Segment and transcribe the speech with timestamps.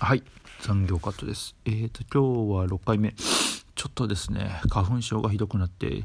[0.00, 0.22] はい。
[0.60, 1.56] 残業カットです。
[1.64, 3.14] えーと今日は6回目。
[3.74, 6.04] ちょっとですね花粉症がひどくなって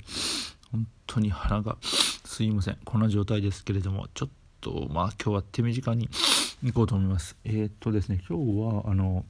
[0.71, 1.77] 本当に鼻が
[2.25, 2.79] すいません。
[2.83, 4.29] こんな状態ですけれどもちょっ
[4.61, 6.09] とまあ今日は手短に
[6.63, 7.37] 行こうと思います。
[7.45, 9.25] えーとですね今日はあの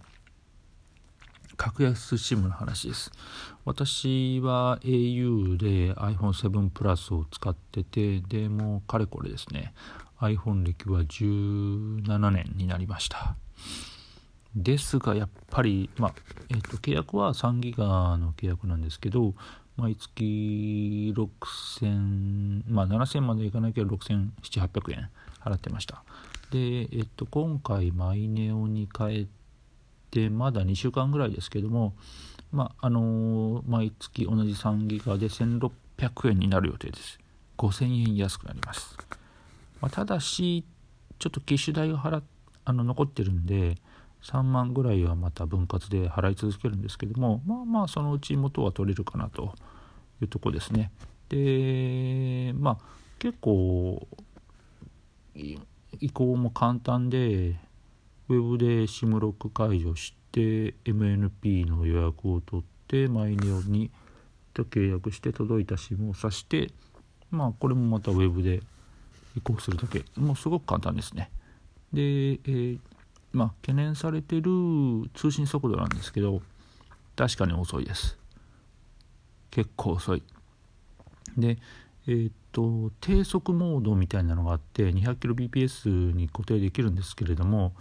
[1.58, 3.12] 格安 SIM の話です。
[3.66, 9.74] 私は au で iPhone7 プラスを使っててでもうかれこれですね
[10.22, 13.36] iPhone 歴は17年になりました。
[14.56, 16.14] ですがやっぱり、まあ
[16.50, 19.34] えーと、契約は3ギガの契約なんですけど
[19.78, 25.10] 毎月6000まあ7000までいかないけど6700800円
[25.44, 26.04] 払ってました。
[26.52, 29.28] で、えっ、と、今回マイネオに変え
[30.12, 31.96] てまだ2週間ぐらいですけども
[32.52, 35.72] まああのー、毎月同じ3ギガで1600
[36.30, 37.20] 円になる予定です。
[37.58, 38.98] 5000円安くなります、
[39.80, 40.66] まあ、ただし
[41.20, 42.24] ちょっと機種代が払っ
[42.66, 43.78] あの残ってるんで
[44.24, 49.54] 3万ぐらいはまた分割で払い続けるんですけどもまあまあそのうち元は取れるかなと
[50.22, 50.92] いうとこですね。
[51.30, 52.78] でまあ
[53.20, 54.08] 結構
[56.00, 57.60] 移行も簡単で
[58.30, 63.92] ウェブで SIM ロック解除して MNP の予約を取ってマイネオに
[64.54, 66.72] と契約して届いた SIM を挿して
[67.30, 68.62] まあこれもまたウェブで
[69.36, 70.06] 移行するだけ。
[70.16, 71.30] もうすごく簡単ですね。
[71.92, 72.80] で、えー、
[73.34, 74.44] まあ、懸念されてる
[75.16, 76.42] 通信速度なんですけど
[77.16, 78.18] 確かに遅いです
[79.52, 80.24] 結構遅い
[81.38, 81.58] で
[82.08, 87.74] えー、っと低速モードみたいなのがあって 200kbps に固定できるんですけれども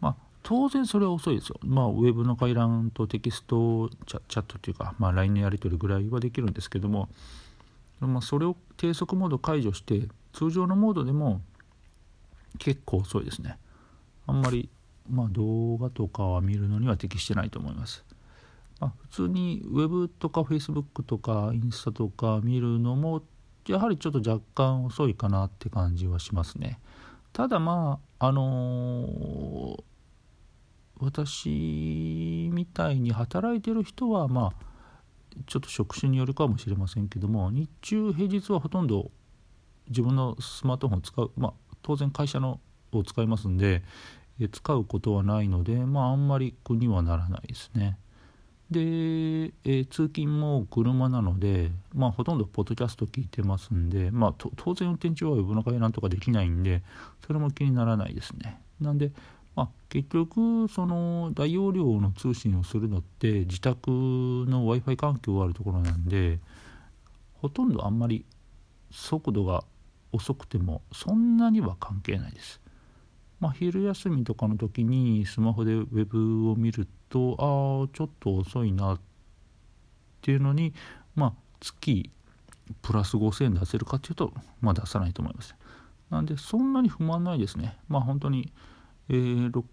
[0.00, 1.58] まあ当然それは遅いですよ。
[1.62, 7.10] まあ、ウェブの回覧とテキストチャチャットっていうか、まあ、LINE のやり取りぐらいはできるんですけども、
[8.00, 11.42] まあ、それを低速モード解除して通常のモードでも
[12.58, 13.58] 結構遅いですね。
[14.26, 14.70] あんまり
[15.10, 18.04] まあ、動画とかは見るのには適してないと思います。
[18.80, 23.22] まあ、普通にウェブとかフェイスブックとかインスタとか見るのも
[23.66, 26.78] やはりちょっと若干遅いかなって感じはしますね。
[27.32, 29.82] ただまああのー、
[31.00, 34.68] 私みたいに働いてる人はまあ
[35.46, 39.10] ちょっと職種によるかもしれませんけども日中平日はほとんど
[39.88, 42.60] 自分のスマートフォンを使うまあ当然会社の
[42.92, 43.82] を使いますんで
[44.46, 47.98] 使うことはないので、まあ、あんまり苦にはならないですね。
[48.70, 56.82] で、え通勤も車なので、まあ、ほとんどポッドキャスト聞いてますんで、まあ、当然運転中はウェブの会なんとかできないんで
[57.26, 58.60] それも気にならないですね。
[58.80, 59.10] なんで、
[59.56, 66.38] まあ、結局その大容量の通信をするのって自宅の w i f i 環境があるところなんで
[67.40, 68.24] ほとんどあんまり
[68.90, 69.64] 速度が
[70.12, 72.60] 遅くてもそんなには関係ないです。
[73.40, 79.00] まあ、昼休みとかの時にスマホでウェブを見るとああちょっと遅いなっ
[80.22, 80.74] ていうのに
[81.14, 82.10] まあ月
[82.82, 85.54] プラス5000円出せるかっていうとまあ出さないと思います。
[86.10, 87.76] なんでそんなに不満ないですね。
[87.88, 88.52] まあ本当に、
[89.08, 89.64] えー、6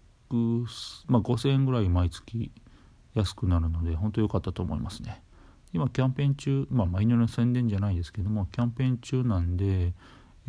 [1.08, 2.50] まあ、5000円ぐらい毎月
[3.14, 5.22] 安くなるので本当良かったと思いますね。
[5.72, 9.92] 今キャンペーン中まあマイナーの宣伝じゃないですけどもキャンペーン中なんで、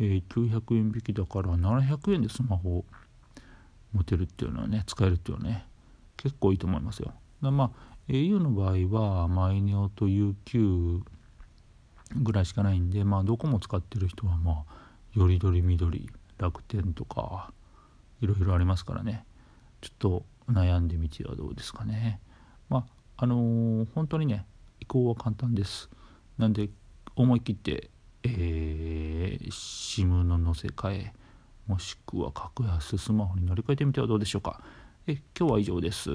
[0.00, 2.84] え、900円引きだから700円でスマホを
[3.92, 5.66] 持てるっていうのはね使えるっていうのはね
[6.16, 7.12] 結構いいと思いますよ。
[7.42, 7.70] だまあ
[8.08, 11.02] au の場合はマイネオと UQ
[12.16, 17.52] ぐらいしかないんでまあどこも使ってる人はまあよりどりみどり楽天とか
[18.20, 19.24] いろいろありますからね
[19.80, 22.20] ちょっと悩んでみてはどうですかね。
[22.68, 24.46] まああのー、本当にね
[24.80, 25.90] 移行は簡単です。
[26.38, 26.70] なんで
[27.16, 27.90] 思い切って、
[28.22, 31.12] えー、SIM の載せ替え
[31.68, 34.60] もしくは格安スマホに乗り換えてみてはどうでしょうか。
[35.06, 36.10] え今日は以上です。